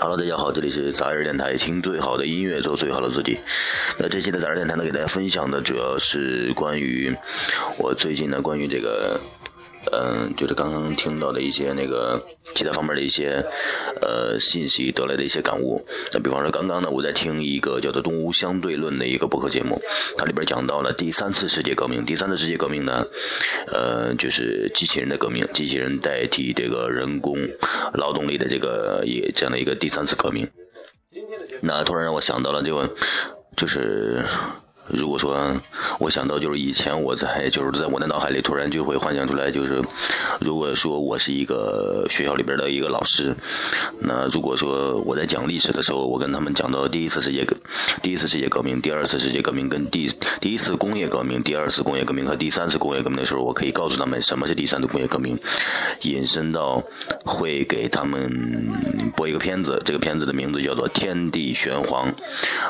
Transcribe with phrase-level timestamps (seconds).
[0.00, 3.38] Hello，大家好，这里是杂日电台，听最好的音乐，做最好的自己。
[3.98, 7.14] 那这期的杂日电台呢，给大家分享的主要是关于
[7.78, 9.20] 我最近呢，关于这个。
[9.92, 12.22] 嗯，就是刚刚听到的一些那个
[12.54, 13.44] 其他方面的一些
[14.00, 15.84] 呃信息得来的一些感悟。
[16.12, 19.80] 那比方说，刚刚呢，我在听一个叫做《东吴相对论》的一个播客节目，
[20.16, 22.04] 它里边讲到了第三次世界革命。
[22.04, 23.06] 第三次世界革命呢，
[23.68, 27.36] 呃，就是机器人的革命，机器人代替这个人工
[27.94, 30.48] 劳动力的这个也这样的一个第三次革命。
[31.60, 32.90] 那突然让我想到了这个，
[33.56, 34.24] 就是。
[34.86, 35.34] 如果说
[35.98, 39.82] 我想到就是以前我在就是在我的脑海里突然就会幻想出来，就是
[40.40, 43.34] 如果说我是一个学校里边的一个老师，
[44.00, 47.56] 那如果说我在讲历史的时候，我跟他们讲到第一次世界革
[48.02, 50.06] 第一次世界革命、第二次世界革命跟第
[50.40, 55.38] 第一次工业革命、第二次工业革命和第三次工业革命的时候，我可以告诉他们什么是第三次工业革命，
[56.02, 56.82] 引申到
[57.24, 58.30] 会给他们
[59.16, 62.10] 播一个片子，这个片子的名字叫做《天地玄黄》。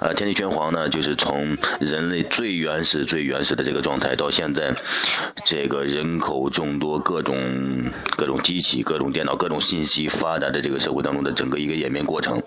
[0.00, 2.04] 呃，《天地玄黄》呢，就是从人。
[2.04, 4.74] 类最原始、最原始的这个状态，到现在，
[5.44, 7.36] 这个人口众多、各种
[8.16, 12.42] 各种机器、各种电脑、各种信息发达的这个社会当中的整个一个演变过程。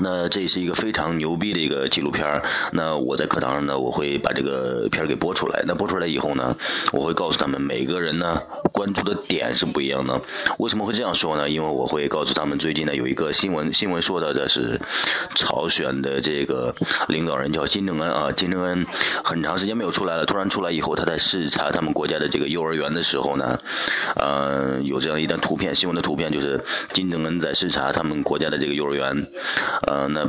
[0.00, 2.42] 那这是一个非常牛逼的一个纪录片。
[2.72, 5.64] 那我在课堂上呢，我会把这个片给播出来。
[5.66, 6.54] 那播出来以后呢，
[6.92, 8.38] 我会告诉他们每个人呢
[8.78, 10.20] 关注的点是不一样的。
[10.58, 11.50] 为什么会这样说呢？
[11.50, 14.80] 因为我会告诉他们，最近呢有一个新闻，新闻说到的是
[15.34, 16.72] 朝鲜的这个
[17.08, 18.30] 领导人叫金正恩啊。
[18.30, 18.86] 金正恩
[19.24, 23.58] 很长时间没有出来了，突然出来以后，他在视察他们国家的这个幼儿园的时候呢，
[24.14, 26.62] 呃，有这样一张图片，新闻的图片就是
[26.92, 29.26] 金正恩在视察他们国家的这个幼儿园。
[29.88, 30.24] 呃，那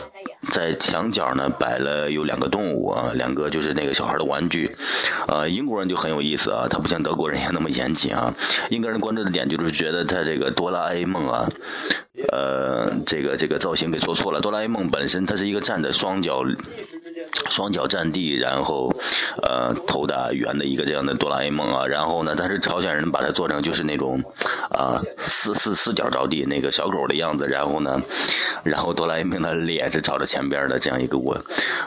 [0.51, 4.75] 在墙角呢摆了有两个动物啊，两个就是那个小孩的玩具。
[5.27, 8.33] 呃，英国人就很有意思啊，他不像德国人一样那么严谨啊。
[8.69, 11.49] 英国人关注的点就是觉得他这个哆啦 A 梦啊，
[12.31, 14.39] 呃，这个这个造型给做错了。
[14.39, 16.43] 哆啦 A 梦本身它是一个站着双脚。
[17.49, 18.93] 双脚站地，然后，
[19.43, 24.23] 呃，头大圆的一个这样的哆啦 A 梦啊，然后呢，但是朝鲜人把它做成就是那种，
[24.71, 28.01] 啊，四四四脚着地那个小狗的样子，然后呢，
[28.63, 31.39] 然后哆啦 A 梦的脸是朝着前边的这样一个过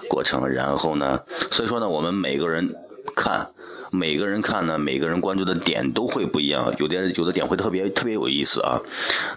[0.09, 1.21] 过程，然后呢，
[1.51, 2.75] 所以说呢，我们每个人
[3.15, 3.51] 看。
[3.95, 8.81] 每个人看呢，每个人关注的点都会不一样，有的有的点会特别特别有意思啊。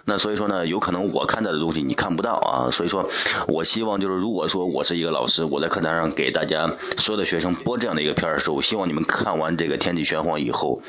[0.06, 2.70] 那所以说呢，有可能我看到的东西你看不到啊。
[2.70, 3.06] 所以说，
[3.48, 10.80] 我希望就是如果说我是一个老师，我在课堂上给大家所有的学生播这样的一个片儿的时候，我希望你们看完这个《天地玄黄》以后，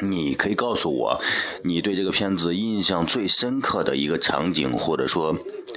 [0.00, 1.20] 你可以告诉我，
[1.64, 5.36] 你对这个片子印象最深刻的一个场景，或者说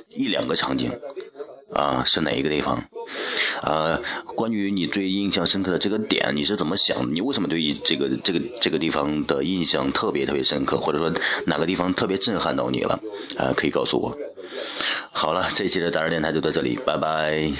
[0.10, 0.92] 一两个场景
[1.78, 2.84] 啊，是哪一个地方？
[3.62, 4.02] 啊，
[4.36, 7.14] 关于你最印象深刻的这个点，你是怎么想？
[7.14, 11.14] 你为什么对于这个这个这个地方的印象特别特别深刻，或者说
[11.46, 13.00] 哪个地方特别震撼到你了？
[13.38, 14.18] 啊，可以告诉我。
[15.12, 17.52] 好了，这期的杂志电台就到这里，拜拜。